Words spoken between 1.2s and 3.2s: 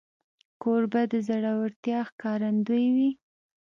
زړورتیا ښکارندوی وي.